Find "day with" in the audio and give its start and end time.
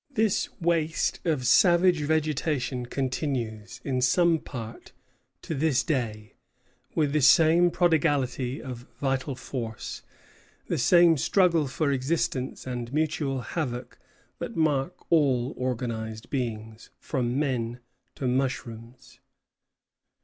5.83-7.13